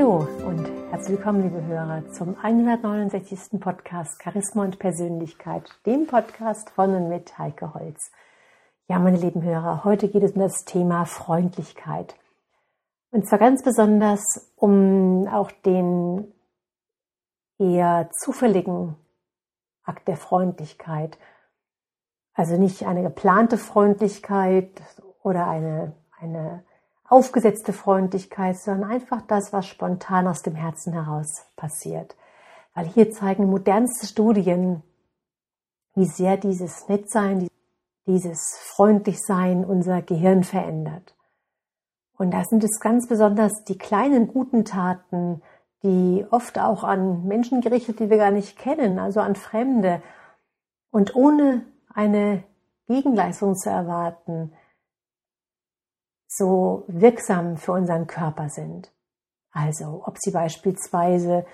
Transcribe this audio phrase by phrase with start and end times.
[0.00, 3.60] Hallo und herzlich willkommen, liebe Hörer, zum 169.
[3.60, 8.10] Podcast Charisma und Persönlichkeit, dem Podcast von und mit Heike Holz.
[8.88, 12.16] Ja, meine lieben Hörer, heute geht es um das Thema Freundlichkeit.
[13.10, 16.32] Und zwar ganz besonders um auch den
[17.58, 18.96] eher zufälligen
[19.84, 21.18] Akt der Freundlichkeit.
[22.32, 24.70] Also nicht eine geplante Freundlichkeit
[25.22, 26.64] oder eine, eine
[27.10, 32.16] aufgesetzte Freundlichkeit, sondern einfach das, was spontan aus dem Herzen heraus passiert.
[32.72, 34.82] Weil hier zeigen modernste Studien,
[35.96, 37.48] wie sehr dieses Nettsein,
[38.06, 41.16] dieses Freundlichsein unser Gehirn verändert.
[42.16, 45.42] Und da sind es ganz besonders die kleinen guten Taten,
[45.82, 50.00] die oft auch an Menschen gerichtet, die wir gar nicht kennen, also an Fremde.
[50.90, 52.44] Und ohne eine
[52.86, 54.52] Gegenleistung zu erwarten,
[56.30, 58.92] so wirksam für unseren Körper sind.
[59.50, 61.44] Also ob sie beispielsweise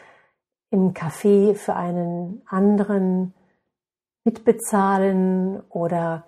[0.70, 3.32] im Café für einen anderen
[4.24, 6.24] mitbezahlen oder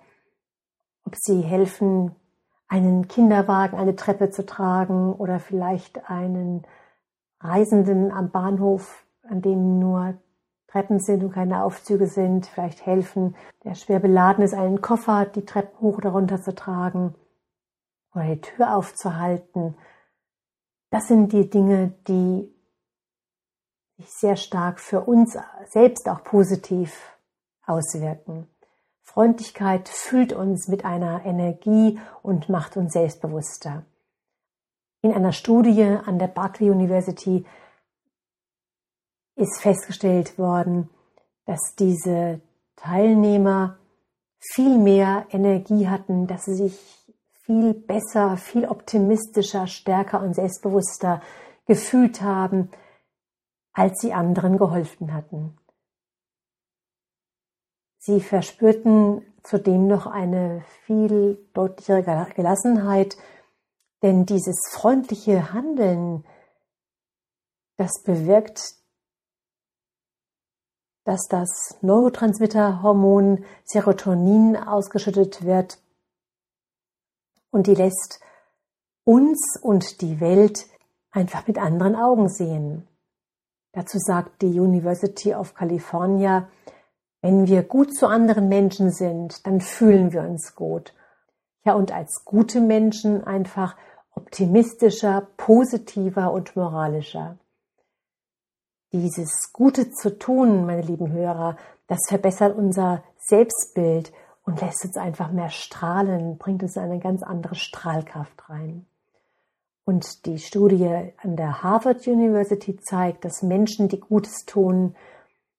[1.05, 2.15] ob sie helfen,
[2.67, 6.63] einen Kinderwagen eine Treppe zu tragen oder vielleicht einen
[7.39, 10.15] Reisenden am Bahnhof, an dem nur
[10.67, 15.45] Treppen sind und keine Aufzüge sind, vielleicht helfen, der schwer beladen ist, einen Koffer die
[15.45, 17.13] Treppen hoch oder runter zu tragen
[18.13, 19.75] oder die Tür aufzuhalten.
[20.89, 22.53] Das sind die Dinge, die
[23.97, 27.17] sich sehr stark für uns selbst auch positiv
[27.65, 28.47] auswirken.
[29.01, 33.83] Freundlichkeit füllt uns mit einer Energie und macht uns selbstbewusster.
[35.01, 37.45] In einer Studie an der Berkeley University
[39.35, 40.89] ist festgestellt worden,
[41.45, 42.41] dass diese
[42.75, 43.77] Teilnehmer
[44.39, 46.98] viel mehr Energie hatten, dass sie sich
[47.49, 51.19] viel besser, viel optimistischer, stärker und selbstbewusster
[51.65, 52.69] gefühlt haben,
[53.73, 55.57] als sie anderen geholfen hatten.
[57.97, 63.17] Sie verspürten zudem noch eine viel deutlichere Gelassenheit,
[64.03, 66.23] denn dieses freundliche Handeln,
[67.77, 68.75] das bewirkt,
[71.03, 75.79] dass das Neurotransmitterhormon Serotonin ausgeschüttet wird,
[77.51, 78.19] und die lässt
[79.03, 80.67] uns und die Welt
[81.11, 82.87] einfach mit anderen Augen sehen.
[83.71, 86.49] Dazu sagt die University of California,
[87.21, 90.93] wenn wir gut zu anderen Menschen sind, dann fühlen wir uns gut.
[91.65, 93.75] Ja, und als gute Menschen einfach
[94.15, 97.37] optimistischer, positiver und moralischer.
[98.91, 104.11] Dieses Gute zu tun, meine lieben Hörer, das verbessert unser Selbstbild
[104.49, 108.87] und lässt uns einfach mehr strahlen, bringt uns eine ganz andere Strahlkraft rein.
[109.85, 114.95] Und die Studie an der Harvard University zeigt, dass Menschen, die Gutes tun,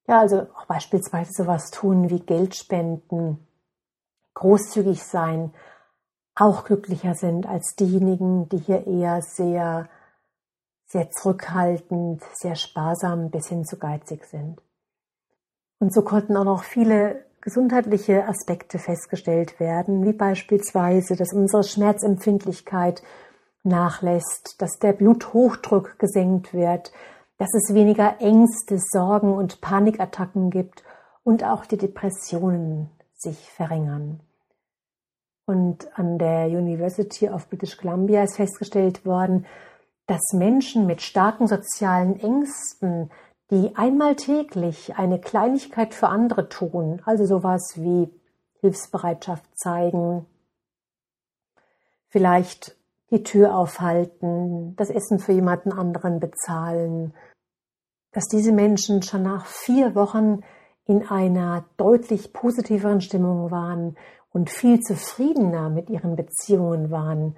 [0.08, 3.46] ja, also auch beispielsweise sowas tun wie Geld spenden,
[4.34, 5.54] großzügig sein,
[6.34, 9.88] auch glücklicher sind als diejenigen, die hier eher sehr,
[10.86, 14.60] sehr zurückhaltend, sehr sparsam bis hin zu geizig sind.
[15.78, 23.02] Und so konnten auch noch viele gesundheitliche Aspekte festgestellt werden, wie beispielsweise, dass unsere Schmerzempfindlichkeit
[23.62, 26.92] nachlässt, dass der Bluthochdruck gesenkt wird,
[27.38, 30.82] dass es weniger Ängste, Sorgen und Panikattacken gibt
[31.24, 34.20] und auch die Depressionen sich verringern.
[35.46, 39.46] Und an der University of British Columbia ist festgestellt worden,
[40.06, 43.10] dass Menschen mit starken sozialen Ängsten
[43.50, 48.08] die einmal täglich eine Kleinigkeit für andere tun, also sowas wie
[48.60, 50.26] Hilfsbereitschaft zeigen,
[52.08, 52.76] vielleicht
[53.10, 57.12] die Tür aufhalten, das Essen für jemanden anderen bezahlen,
[58.12, 60.42] dass diese Menschen schon nach vier Wochen
[60.84, 63.96] in einer deutlich positiveren Stimmung waren
[64.30, 67.36] und viel zufriedener mit ihren Beziehungen waren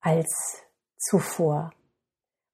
[0.00, 0.62] als
[0.98, 1.72] zuvor.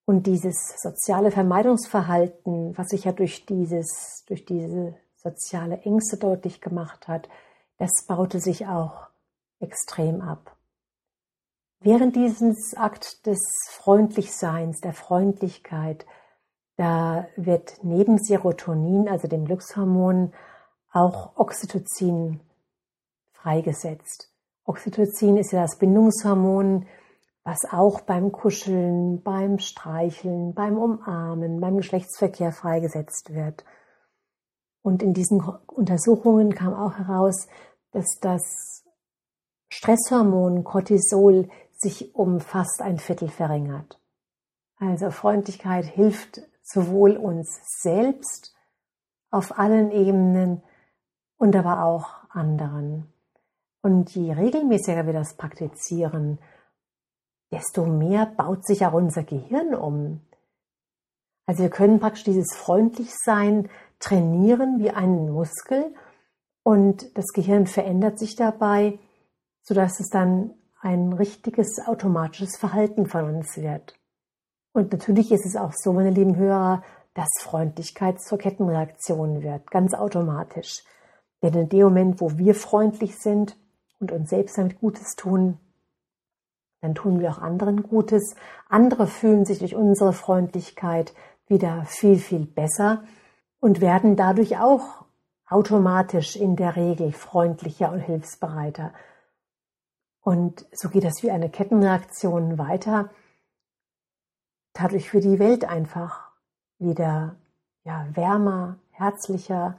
[0.09, 7.09] Und dieses soziale Vermeidungsverhalten, was sich ja durch dieses, durch diese soziale Ängste deutlich gemacht
[7.09, 7.29] hat,
[7.77, 9.09] das baute sich auch
[9.61, 10.57] extrem ab.
[11.81, 13.39] Während dieses Akt des
[13.69, 16.07] Freundlichseins, der Freundlichkeit,
[16.77, 20.33] da wird neben Serotonin, also dem Glückshormon,
[20.91, 22.41] auch Oxytocin
[23.33, 24.33] freigesetzt.
[24.65, 26.87] Oxytocin ist ja das Bindungshormon,
[27.49, 33.65] was auch beim Kuscheln, beim Streicheln, beim Umarmen, beim Geschlechtsverkehr freigesetzt wird.
[34.83, 37.49] Und in diesen Untersuchungen kam auch heraus,
[37.91, 38.85] dass das
[39.71, 43.99] Stresshormon Cortisol sich um fast ein Viertel verringert.
[44.77, 48.55] Also Freundlichkeit hilft sowohl uns selbst
[49.31, 50.63] auf allen Ebenen
[51.39, 53.11] und aber auch anderen.
[53.81, 56.39] Und je regelmäßiger wir das praktizieren,
[57.51, 60.21] desto mehr baut sich auch unser Gehirn um.
[61.47, 65.95] Also wir können praktisch dieses Freundlichsein trainieren wie einen Muskel
[66.63, 68.99] und das Gehirn verändert sich dabei,
[69.63, 73.99] sodass es dann ein richtiges automatisches Verhalten von uns wird.
[74.73, 76.83] Und natürlich ist es auch so, meine lieben Hörer,
[77.15, 80.85] dass Freundlichkeit zur Kettenreaktion wird, ganz automatisch.
[81.43, 83.57] Denn in dem Moment, wo wir freundlich sind
[83.99, 85.59] und uns selbst damit Gutes tun,
[86.81, 88.35] dann tun wir auch anderen Gutes.
[88.69, 91.13] Andere fühlen sich durch unsere Freundlichkeit
[91.47, 93.03] wieder viel, viel besser
[93.61, 95.05] und werden dadurch auch
[95.49, 98.93] automatisch in der Regel freundlicher und hilfsbereiter.
[100.21, 103.09] Und so geht das wie eine Kettenreaktion weiter.
[104.75, 106.29] Dadurch wird die Welt einfach
[106.79, 107.37] wieder
[107.85, 109.79] ja, wärmer, herzlicher.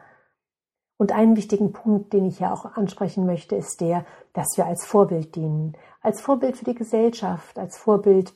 [0.98, 4.86] Und einen wichtigen Punkt, den ich hier auch ansprechen möchte, ist der, dass wir als
[4.86, 5.78] Vorbild dienen.
[6.02, 8.34] Als Vorbild für die Gesellschaft, als Vorbild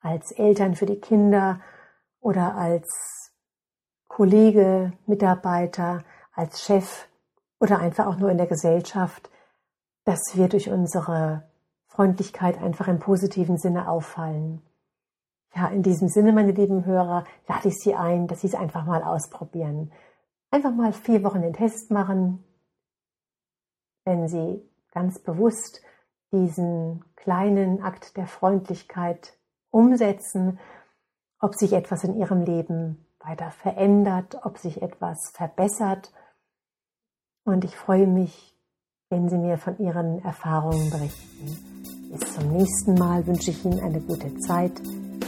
[0.00, 1.60] als Eltern für die Kinder
[2.20, 3.32] oder als
[4.08, 7.08] Kollege, Mitarbeiter, als Chef
[7.58, 9.30] oder einfach auch nur in der Gesellschaft,
[10.04, 11.44] dass wir durch unsere
[11.86, 14.62] Freundlichkeit einfach im positiven Sinne auffallen.
[15.54, 18.84] Ja, in diesem Sinne, meine lieben Hörer, lade ich Sie ein, dass Sie es einfach
[18.84, 19.92] mal ausprobieren.
[20.50, 22.44] Einfach mal vier Wochen den Test machen,
[24.04, 24.62] wenn Sie
[24.92, 25.82] ganz bewusst
[26.32, 29.36] diesen kleinen Akt der Freundlichkeit
[29.70, 30.58] umsetzen,
[31.40, 36.12] ob sich etwas in Ihrem Leben weiter verändert, ob sich etwas verbessert.
[37.44, 38.56] Und ich freue mich,
[39.10, 42.10] wenn Sie mir von Ihren Erfahrungen berichten.
[42.10, 44.72] Bis zum nächsten Mal wünsche ich Ihnen eine gute Zeit.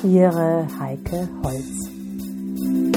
[0.03, 2.92] Ihre Heike Holz.